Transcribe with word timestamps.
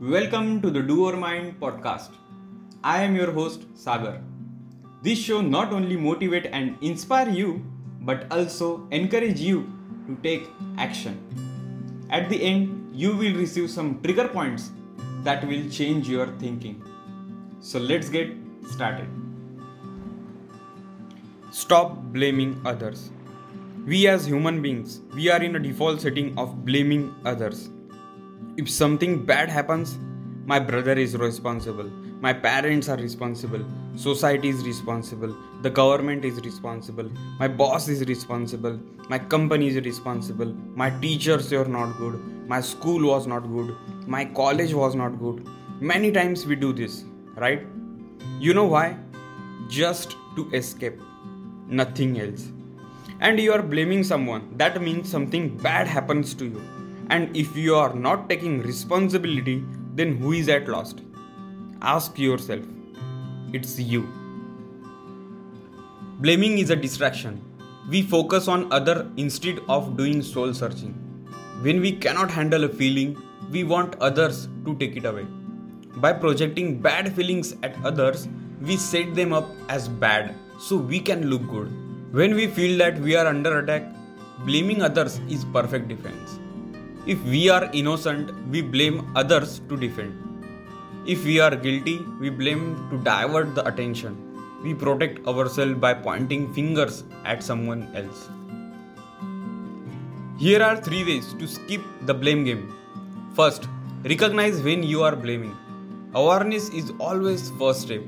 Welcome 0.00 0.62
to 0.62 0.70
the 0.70 0.80
Doer 0.80 1.16
Mind 1.16 1.58
podcast. 1.58 2.10
I 2.84 3.02
am 3.02 3.16
your 3.16 3.32
host 3.32 3.62
Sagar. 3.74 4.20
This 5.02 5.18
show 5.18 5.40
not 5.40 5.72
only 5.72 5.96
motivate 5.96 6.46
and 6.46 6.76
inspire 6.80 7.28
you 7.28 7.66
but 8.02 8.30
also 8.30 8.86
encourage 8.92 9.40
you 9.40 9.66
to 10.06 10.16
take 10.22 10.46
action. 10.76 11.18
At 12.10 12.28
the 12.28 12.40
end, 12.40 12.94
you 12.94 13.16
will 13.16 13.34
receive 13.34 13.72
some 13.72 14.00
trigger 14.00 14.28
points 14.28 14.70
that 15.24 15.44
will 15.48 15.68
change 15.68 16.08
your 16.08 16.28
thinking. 16.38 16.80
So 17.58 17.80
let's 17.80 18.08
get 18.08 18.32
started. 18.70 19.08
Stop 21.50 21.96
blaming 22.12 22.62
others. 22.64 23.10
We 23.84 24.06
as 24.06 24.26
human 24.26 24.62
beings, 24.62 25.00
we 25.12 25.28
are 25.28 25.42
in 25.42 25.56
a 25.56 25.58
default 25.58 26.00
setting 26.02 26.38
of 26.38 26.64
blaming 26.64 27.12
others 27.24 27.70
if 28.58 28.68
something 28.68 29.24
bad 29.24 29.48
happens, 29.48 29.98
my 30.44 30.58
brother 30.58 30.94
is 30.94 31.16
responsible, 31.16 31.88
my 32.20 32.32
parents 32.32 32.88
are 32.88 32.96
responsible, 32.96 33.64
society 33.94 34.48
is 34.48 34.64
responsible, 34.64 35.32
the 35.62 35.70
government 35.70 36.24
is 36.24 36.40
responsible, 36.40 37.08
my 37.38 37.46
boss 37.46 37.86
is 37.86 38.04
responsible, 38.08 38.80
my 39.08 39.16
company 39.16 39.68
is 39.68 39.76
responsible, 39.84 40.52
my 40.74 40.90
teachers 40.98 41.52
are 41.52 41.66
not 41.66 41.96
good, 41.98 42.18
my 42.48 42.60
school 42.60 43.06
was 43.06 43.28
not 43.28 43.46
good, 43.48 43.76
my 44.08 44.24
college 44.24 44.74
was 44.74 44.96
not 44.96 45.20
good. 45.20 45.46
Many 45.80 46.10
times 46.10 46.44
we 46.44 46.56
do 46.56 46.72
this, 46.72 47.04
right? 47.36 47.64
You 48.40 48.54
know 48.54 48.64
why? 48.64 48.96
Just 49.68 50.16
to 50.34 50.50
escape, 50.52 50.98
nothing 51.68 52.18
else. 52.20 52.48
And 53.20 53.38
you 53.38 53.52
are 53.52 53.62
blaming 53.62 54.02
someone, 54.02 54.52
that 54.56 54.82
means 54.82 55.08
something 55.08 55.56
bad 55.58 55.86
happens 55.86 56.34
to 56.34 56.46
you 56.46 56.60
and 57.10 57.36
if 57.36 57.56
you 57.56 57.74
are 57.74 57.94
not 57.94 58.28
taking 58.28 58.60
responsibility, 58.60 59.64
then 59.94 60.16
who 60.16 60.32
is 60.32 60.48
at 60.48 60.68
lost? 60.68 61.00
Ask 61.80 62.18
yourself. 62.18 62.64
It's 63.52 63.78
you. 63.78 64.06
Blaming 66.20 66.58
is 66.58 66.70
a 66.70 66.76
distraction. 66.76 67.42
We 67.88 68.02
focus 68.02 68.48
on 68.48 68.70
other 68.72 69.10
instead 69.16 69.60
of 69.68 69.96
doing 69.96 70.20
soul 70.20 70.52
searching. 70.52 70.92
When 71.62 71.80
we 71.80 71.92
cannot 71.92 72.30
handle 72.30 72.64
a 72.64 72.68
feeling, 72.68 73.16
we 73.50 73.64
want 73.64 73.94
others 74.00 74.48
to 74.66 74.76
take 74.76 74.96
it 74.96 75.06
away. 75.06 75.26
By 75.96 76.12
projecting 76.12 76.80
bad 76.80 77.12
feelings 77.14 77.56
at 77.62 77.74
others, 77.84 78.28
we 78.60 78.76
set 78.76 79.14
them 79.14 79.32
up 79.32 79.48
as 79.68 79.88
bad 79.88 80.34
so 80.58 80.76
we 80.76 81.00
can 81.00 81.30
look 81.30 81.48
good. 81.48 81.72
When 82.12 82.34
we 82.34 82.46
feel 82.48 82.76
that 82.78 82.98
we 82.98 83.16
are 83.16 83.26
under 83.26 83.60
attack, 83.60 83.84
blaming 84.44 84.82
others 84.82 85.20
is 85.28 85.44
perfect 85.46 85.88
defense. 85.88 86.38
If 87.12 87.22
we 87.24 87.48
are 87.48 87.70
innocent, 87.72 88.32
we 88.50 88.60
blame 88.60 89.10
others 89.16 89.62
to 89.70 89.78
defend. 89.78 90.12
If 91.06 91.24
we 91.24 91.40
are 91.40 91.56
guilty, 91.56 92.04
we 92.20 92.28
blame 92.28 92.86
to 92.90 92.98
divert 92.98 93.54
the 93.54 93.66
attention. 93.66 94.18
We 94.62 94.74
protect 94.74 95.26
ourselves 95.26 95.76
by 95.76 95.94
pointing 95.94 96.52
fingers 96.52 97.04
at 97.24 97.42
someone 97.42 97.88
else. 97.96 98.28
Here 100.38 100.62
are 100.62 100.76
three 100.76 101.02
ways 101.02 101.32
to 101.38 101.48
skip 101.48 101.80
the 102.02 102.12
blame 102.12 102.44
game. 102.44 102.74
First, 103.34 103.68
recognize 104.04 104.60
when 104.60 104.82
you 104.82 105.02
are 105.02 105.16
blaming. 105.16 105.56
Awareness 106.12 106.68
is 106.68 106.92
always 107.00 107.50
first 107.58 107.80
step. 107.88 108.02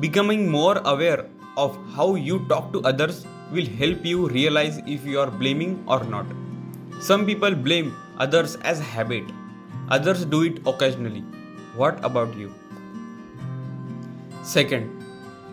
Becoming 0.00 0.50
more 0.50 0.78
aware 0.84 1.28
of 1.56 1.78
how 1.94 2.16
you 2.16 2.44
talk 2.48 2.72
to 2.72 2.82
others 2.82 3.24
will 3.52 3.66
help 3.66 4.04
you 4.04 4.28
realize 4.28 4.78
if 4.84 5.06
you 5.06 5.20
are 5.20 5.30
blaming 5.30 5.84
or 5.86 6.02
not. 6.02 6.26
Some 7.00 7.24
people 7.24 7.54
blame 7.54 7.94
others 8.18 8.56
as 8.56 8.80
habit. 8.80 9.24
Others 9.90 10.24
do 10.26 10.42
it 10.42 10.58
occasionally. 10.66 11.20
What 11.76 12.04
about 12.04 12.36
you? 12.36 12.54
Second, 14.42 15.04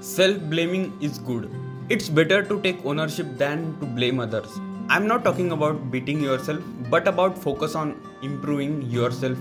self 0.00 0.38
blaming 0.50 0.96
is 1.00 1.18
good. 1.18 1.50
It's 1.88 2.08
better 2.08 2.42
to 2.42 2.60
take 2.62 2.84
ownership 2.84 3.26
than 3.38 3.78
to 3.80 3.86
blame 3.86 4.20
others. 4.20 4.58
I'm 4.90 5.06
not 5.06 5.24
talking 5.24 5.52
about 5.52 5.90
beating 5.90 6.20
yourself, 6.20 6.60
but 6.90 7.06
about 7.06 7.36
focus 7.36 7.74
on 7.74 8.00
improving 8.22 8.82
yourself. 8.82 9.38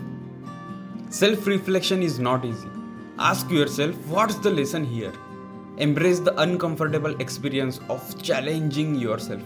Self 1.10 1.48
reflection 1.48 2.04
is 2.04 2.20
not 2.20 2.44
easy. 2.44 2.70
Ask 3.18 3.50
yourself 3.50 3.96
what's 4.08 4.36
the 4.36 4.50
lesson 4.52 4.84
here? 4.84 5.14
Embrace 5.78 6.20
the 6.20 6.40
uncomfortable 6.42 7.20
experience 7.22 7.80
of 7.90 8.22
challenging 8.22 8.96
yourself. 8.96 9.42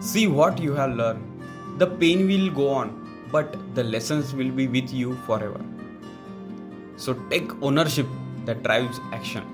See 0.00 0.26
what 0.26 0.58
you 0.58 0.72
have 0.74 0.96
learned. 0.96 1.78
The 1.78 1.86
pain 1.86 2.26
will 2.26 2.50
go 2.50 2.68
on, 2.68 3.05
but 3.30 3.56
the 3.74 3.84
lessons 3.84 4.34
will 4.34 4.50
be 4.50 4.66
with 4.68 4.92
you 4.92 5.16
forever. 5.26 5.60
So 6.96 7.14
take 7.30 7.50
ownership 7.62 8.06
that 8.44 8.62
drives 8.62 9.00
action. 9.12 9.44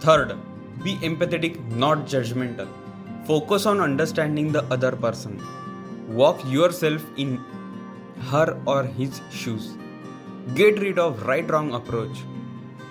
Third, 0.00 0.36
be 0.82 0.96
empathetic, 0.96 1.60
not 1.70 2.06
judgmental. 2.06 2.68
Focus 3.26 3.66
on 3.66 3.80
understanding 3.80 4.52
the 4.52 4.64
other 4.72 4.92
person. 4.92 5.42
Walk 6.08 6.40
yourself 6.46 7.04
in 7.16 7.36
her 8.30 8.60
or 8.66 8.84
his 8.84 9.20
shoes. 9.30 9.76
Get 10.54 10.78
rid 10.80 10.98
of 10.98 11.26
right 11.26 11.48
wrong 11.50 11.74
approach. 11.74 12.18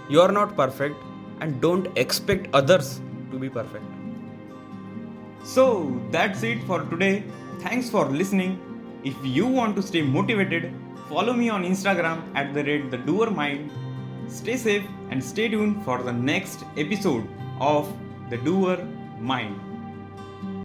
You 0.09 0.21
are 0.21 0.31
not 0.31 0.55
perfect 0.55 0.95
and 1.41 1.59
don't 1.59 1.87
expect 1.97 2.47
others 2.53 3.01
to 3.31 3.39
be 3.39 3.49
perfect. 3.49 3.83
So 5.43 5.99
that's 6.11 6.43
it 6.43 6.63
for 6.65 6.83
today. 6.83 7.23
Thanks 7.59 7.89
for 7.89 8.05
listening. 8.05 8.59
If 9.07 9.15
you 9.23 9.47
want 9.47 9.77
to 9.77 9.81
stay 9.81 10.01
motivated, 10.01 10.63
follow 11.07 11.31
me 11.31 11.47
on 11.49 11.63
Instagram 11.63 12.17
at 12.35 12.53
the 12.53 12.63
rate 12.69 12.91
the 12.91 12.97
doer 12.97 13.29
mind. 13.29 13.71
Stay 14.27 14.57
safe 14.57 14.83
and 15.11 15.23
stay 15.23 15.47
tuned 15.47 15.85
for 15.85 15.97
the 16.03 16.11
next 16.11 16.65
episode 16.75 17.25
of 17.61 17.87
the 18.29 18.37
doer 18.37 18.77
mind. 19.19 19.66